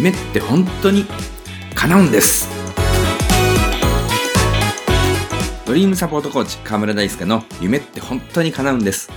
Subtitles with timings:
[0.00, 1.04] 夢って本当に
[1.74, 2.48] 叶うんです。
[5.66, 9.10] ドリームサポートコーチ河村大輔の夢って本当に叶うんです。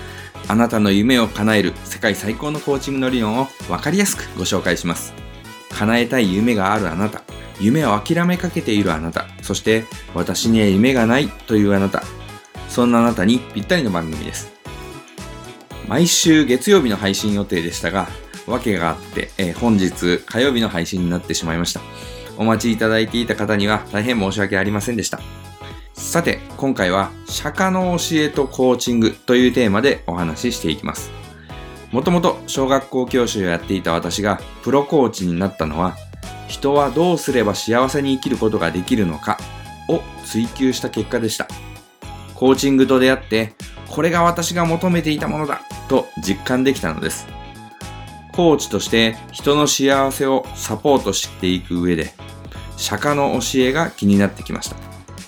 [0.50, 5.14] あなたの夢を叶える世界最高のコーチングの理論を分かりやすくご紹介します。
[5.70, 7.24] 叶えたい夢があるあなた。
[7.62, 9.26] 夢を諦めかけているあなた。
[9.42, 12.04] そして私には夢がないというあなた。
[12.68, 14.52] そんなあなたにぴったりの番組です。
[15.88, 18.10] 毎週月曜日の配信予定でしたが
[18.48, 21.82] 訳があって、えー、本日火曜日の配信になってしまいました。
[22.38, 25.20] お待ちいただいていた方には大変申し訳ありませんでした。
[25.94, 31.12] さて、今回は釈迦の教えとコーチングというテーマでお話ししていきます。
[31.92, 35.96] もともと小学校教師をやっていた私がプロコーチになったのは、
[36.48, 39.38] 人はどうすれば幸せに生きることができるのか
[39.88, 41.48] を追求した結果でした。
[42.34, 43.54] コーチングと出会って、
[43.88, 47.28] これが私が求めていたものだと実感できたのです。
[48.34, 52.14] コーチとして人の幸せをサポートしていく上で、
[52.78, 54.76] 釈迦の教えが気になってきました。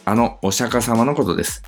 [0.05, 1.63] あのお釈迦様のことです。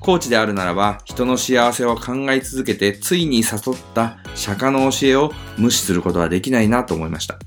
[0.00, 7.38] コーチであるならば、人の幸せを考え続けて、ついに誘った釈迦の教えを無視することはできないなと思いました。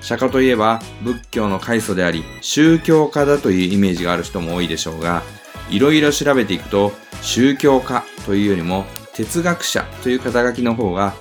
[0.00, 5.22] 釈迦といえば、仏教の開祖であり、宗教家だというイメージがある人も多いでしょうが、
[5.70, 8.84] いろいろ調べていくと、宗教家というよりも、
[9.14, 11.14] 哲学者という肩書きの方が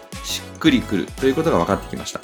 [0.58, 2.20] くりくるということが分かってきました。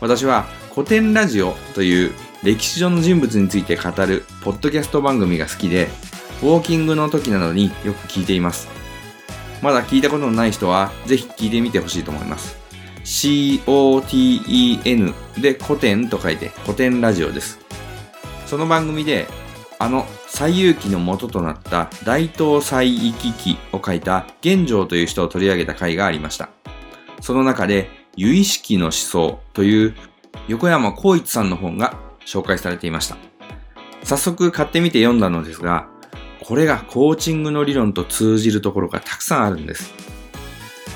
[0.00, 5.88] 私は古典ラジオという歴史上の人物について語るポッドキャスト番組が好きで、
[6.42, 8.68] ウォーキングの時などによく聞いています。
[9.62, 12.56] まだ聞いたことのない人はぜひ聞いてみてほしいと思います。
[13.04, 13.54] C-O-T-E-N
[15.38, 17.58] で古典と書いて古典ラジオです。
[18.46, 19.26] その番組で
[19.78, 26.50] あの西遊記の元となった大東西域記を書いた玄奘という人を取り上げた回がありました。
[27.20, 29.94] その中で、由意識の思想という
[30.48, 33.16] 横山光一さんの本が紹介されていました。
[34.02, 35.88] 早速買ってみて読んだのですが、
[36.42, 39.92] これがコーチングの理論と通じるところがたくさんあるんです。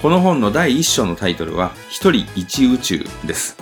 [0.02, 3.56] この本の第一章のタイトルは、一人一宇宙です。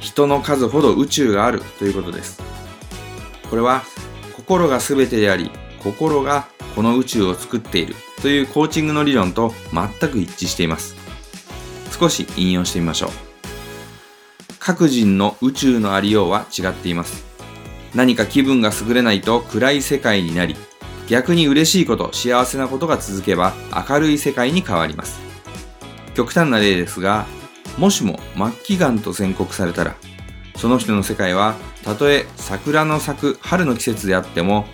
[0.00, 2.40] 人の数ほど宇宙があるということです。
[3.50, 3.82] これは、
[4.36, 5.50] 心が全てであり、
[5.82, 10.97] 心がこの宇宙を作っているというコーチングの理論と全く一致しています。
[11.98, 13.10] 少し引用してみましょう。
[14.58, 17.24] 各人の宇宙のありようは違っています。
[17.94, 20.56] 何か気分が優れないと暗い世界になり、
[21.08, 23.54] 逆に嬉しいこと、幸せなことが続けば
[23.88, 25.18] 明るい世界に変わります。
[26.14, 27.26] 極端な例ですが、
[27.78, 29.96] もしも末期がんと宣告されたら、
[30.56, 31.54] その人の世界は、
[31.84, 34.66] たとえ桜の咲く春の季節であっても、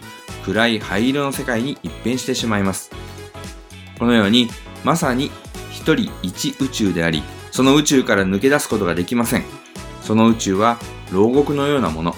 [0.45, 2.91] 暗い灰色の世界に一変してしまいます。
[3.99, 4.49] このように、
[4.83, 5.31] まさに
[5.85, 9.45] 一人一宇宙であり、その宇宙から抜け出すことができません。
[10.01, 10.79] その宇宙は
[11.13, 12.15] 牢獄のようなもの。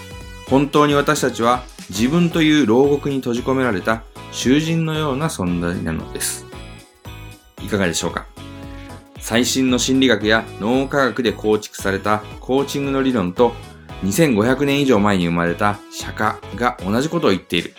[0.49, 6.47] 本当に私たちは自分という牢獄に閉じ込められた囚人のような存在なのです。
[7.61, 8.27] いかがでしょうか？
[9.19, 13.53] 最新の心理学や脳科学で構築されたコーチングの理論と
[14.05, 17.75] 2500年以上前に生まれた釈迦が同じことを言っている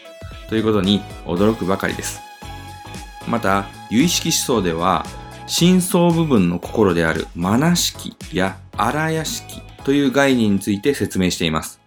[0.49, 2.19] ということに驚くばかりです。
[3.25, 5.05] また、有意識思想では
[5.47, 11.79] 深層部分の心であるマナ式や荒屋式という概念について説明しています。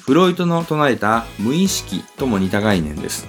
[0.00, 3.28] フロイトの唱えた無意識とも似た概念です。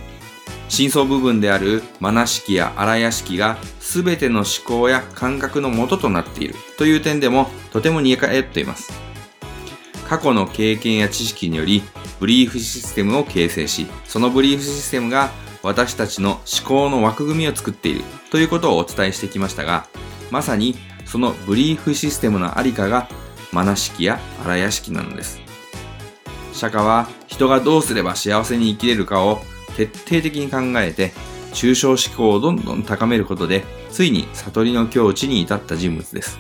[0.70, 8.94] 深層部分であるマナ式や荒屋式が全ての思考や感覚の元となっているという点でもとても似通っています。
[10.08, 11.84] 過去の経験や知識により
[12.20, 15.32] ブリーフシステムを形成し、そのブリーフシステムが
[15.64, 19.88] 私たちの思考の枠組みを作っているということをお伝えしてきましたが、
[20.32, 20.76] まさに
[21.06, 23.10] そのブリーフシステムのありかが
[23.52, 25.42] マナ式や荒屋敷なのです。
[26.54, 29.40] 釈迦は人がどうすれば幸せに生きれるかを
[29.76, 31.12] 徹底的に考えて、
[31.54, 36.38] 抽象思考をどんどん高めることで、ついに悟りの境地に至った人物です。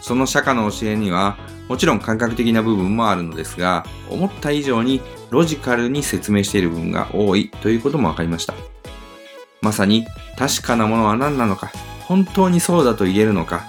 [0.00, 1.36] その釈迦の教えには、
[1.68, 5.00] もちろん感覚的な部分もあるのですが、思った以上に
[5.34, 8.54] ロジカルに説明している部分が多いということも分かりました。
[9.60, 10.06] まさに
[10.38, 11.72] 確かなものは何なのか、
[12.02, 13.64] 本当にそうだと言えるのか、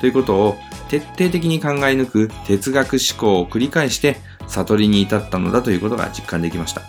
[0.00, 0.58] ということを
[0.90, 6.82] 徹底的に考え抜く哲学思考を繰り返して悟りに至ったのだということが実感できました。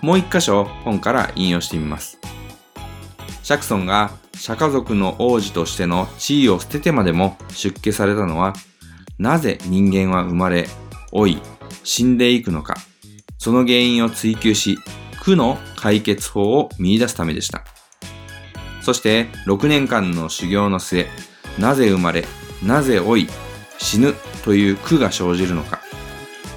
[0.00, 2.18] もう一箇所本から引用してみます。
[3.42, 8.54] シャクソンが釈迦族の王子としての地位を捨ててまでも出家されたのは、
[9.18, 10.66] なぜ人間は生まれ、
[11.12, 11.38] 老い、
[11.84, 12.76] 死んでいくのか
[13.40, 14.78] その原因を追求し、
[15.22, 17.64] 苦の解決法を見出すためでした。
[18.82, 21.06] そして、6年間の修行の末、
[21.58, 22.26] なぜ生まれ、
[22.62, 23.28] なぜ老い、
[23.78, 24.14] 死ぬ
[24.44, 25.80] という苦が生じるのか。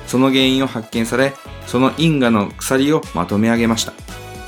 [0.08, 1.34] その原因を発見され、
[1.68, 3.94] その因果の鎖をまとめ上げました。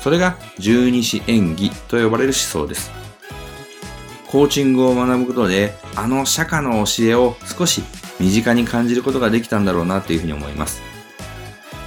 [0.02, 2.90] それが十二支演技と呼ばれる思想です。
[4.26, 7.82] コーチングを学ぶことで、あの釈迦の教えを少し
[8.20, 10.95] 身近に感じることができたんだろうなというふうに思います。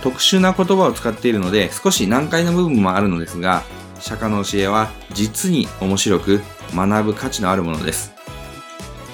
[0.02, 3.64] 特殊な言葉を使っているので少し難解な部分もあるのですが、
[4.00, 6.42] 釈迦の教えは実に面白く
[6.74, 8.14] 学ぶ価値のあるものです。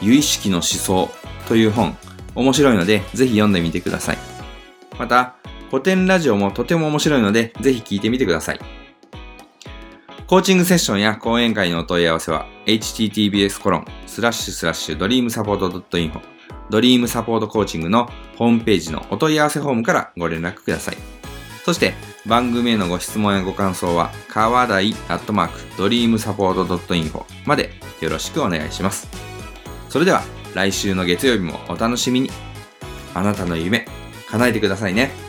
[0.01, 1.09] 有意識の思想
[1.47, 1.97] という本、
[2.35, 4.17] 面白いのでぜひ読んでみてください。
[4.99, 5.35] また、
[5.69, 8.59] 古典ラジオもとても面白いのでぜひ聞いてみてください。
[10.27, 13.59] コーチングセッションや講演会のお問い合わせは https
[16.69, 20.97] ドリームサポートコーチングのホームページのお問い合わせフォームからご連絡ください。
[21.63, 21.93] そして
[22.27, 27.71] 番組へのご質問やご感想は川台アットマークドリームサポート .info まで
[28.01, 29.07] よろしくお願いします。
[29.89, 30.21] それでは
[30.53, 32.29] 来週の月曜日もお楽しみに。
[33.13, 33.87] あなたの夢
[34.29, 35.24] 叶えてくださいね。